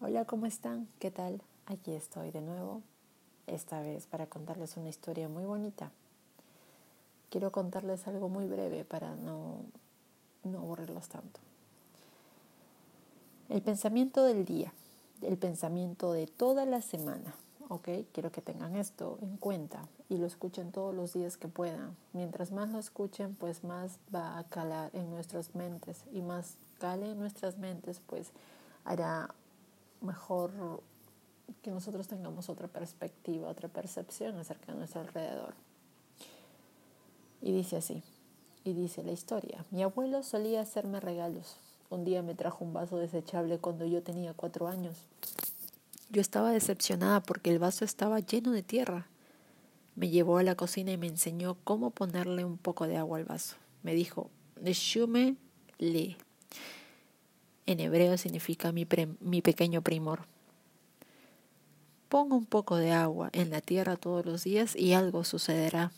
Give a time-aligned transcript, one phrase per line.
[0.00, 0.86] Hola, ¿cómo están?
[1.00, 1.42] ¿Qué tal?
[1.66, 2.82] Aquí estoy de nuevo,
[3.48, 5.90] esta vez para contarles una historia muy bonita.
[7.30, 9.56] Quiero contarles algo muy breve para no,
[10.44, 11.40] no aburrirlos tanto.
[13.48, 14.72] El pensamiento del día,
[15.20, 17.34] el pensamiento de toda la semana,
[17.68, 17.88] ¿ok?
[18.12, 21.96] Quiero que tengan esto en cuenta y lo escuchen todos los días que puedan.
[22.12, 27.10] Mientras más lo escuchen, pues más va a calar en nuestras mentes y más cale
[27.10, 28.30] en nuestras mentes, pues
[28.84, 29.34] hará
[30.00, 30.82] mejor
[31.62, 35.54] que nosotros tengamos otra perspectiva, otra percepción acerca de nuestro alrededor.
[37.40, 38.02] Y dice así,
[38.64, 41.56] y dice la historia, mi abuelo solía hacerme regalos.
[41.90, 44.94] Un día me trajo un vaso desechable cuando yo tenía cuatro años.
[46.10, 49.06] Yo estaba decepcionada porque el vaso estaba lleno de tierra.
[49.94, 53.24] Me llevó a la cocina y me enseñó cómo ponerle un poco de agua al
[53.24, 53.56] vaso.
[53.82, 54.30] Me dijo,
[55.78, 56.16] le
[57.68, 60.22] en hebreo significa mi, pequeño primor.
[62.08, 65.92] Ponga un poco de agua en la tierra todos los días y algo sucederá.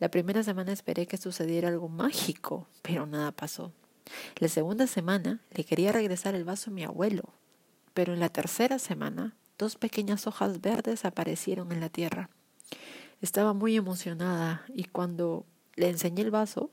[0.00, 3.70] La primera semana esperé que sucediera algo mágico, pero nada pasó.
[4.38, 7.24] La segunda semana le quería regresar el vaso a mi abuelo,
[7.92, 12.30] pero en la tercera semana dos pequeñas hojas verdes aparecieron en la tierra.
[13.20, 16.70] Estaba muy emocionada y cuando le enseñé el vaso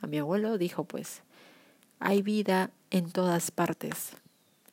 [0.00, 1.22] a mi abuelo dijo pues,
[2.00, 4.12] hay vida en todas partes,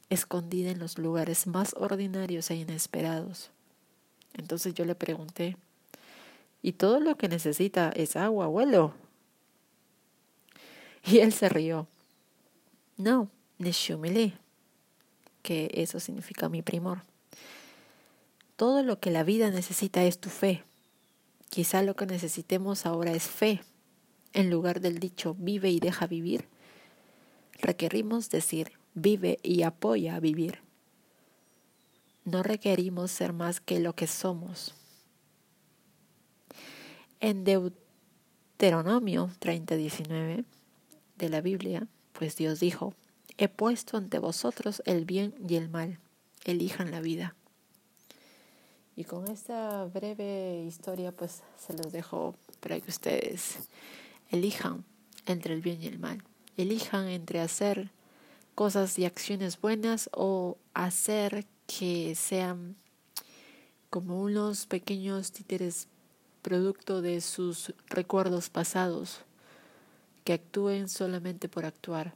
[0.09, 3.51] escondida en los lugares más ordinarios e inesperados.
[4.33, 5.57] Entonces yo le pregunté,
[6.61, 8.93] ¿y todo lo que necesita es agua, abuelo?
[11.05, 11.85] Y él se rió.
[12.95, 14.37] No, Neshumile,
[15.41, 17.03] que eso significa mi primor.
[18.55, 20.63] Todo lo que la vida necesita es tu fe.
[21.49, 23.61] Quizá lo que necesitemos ahora es fe.
[24.31, 26.47] En lugar del dicho vive y deja vivir,
[27.63, 30.59] requerimos decir vive y apoya a vivir.
[32.25, 34.75] No requerimos ser más que lo que somos.
[37.19, 40.45] En Deuteronomio 30:19
[41.17, 42.93] de la Biblia, pues Dios dijo,
[43.37, 45.99] he puesto ante vosotros el bien y el mal,
[46.43, 47.35] elijan la vida.
[48.95, 53.69] Y con esta breve historia pues se los dejo para que ustedes
[54.29, 54.83] elijan
[55.25, 56.23] entre el bien y el mal
[56.57, 57.91] elijan entre hacer
[58.55, 62.75] cosas y acciones buenas o hacer que sean
[63.89, 65.87] como unos pequeños títeres
[66.41, 69.21] producto de sus recuerdos pasados,
[70.23, 72.15] que actúen solamente por actuar.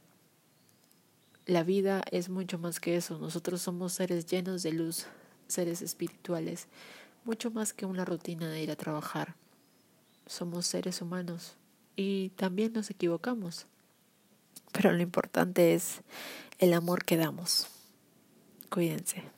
[1.46, 3.18] La vida es mucho más que eso.
[3.18, 5.06] Nosotros somos seres llenos de luz,
[5.46, 6.68] seres espirituales,
[7.24, 9.34] mucho más que una rutina de ir a trabajar.
[10.26, 11.56] Somos seres humanos
[11.96, 13.66] y también nos equivocamos
[14.72, 16.02] pero lo importante es
[16.58, 17.68] el amor que damos.
[18.70, 19.37] Cuídense.